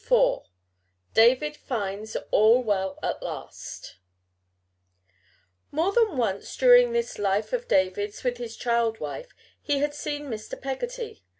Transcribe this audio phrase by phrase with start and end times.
[0.11, 0.47] IV
[1.13, 3.97] DAVID FINDS ALL WELL AT LAST
[5.71, 10.23] More than once during this life of David's with his child wife he had seen
[10.25, 10.59] Mr.
[10.59, 11.21] Peggotty.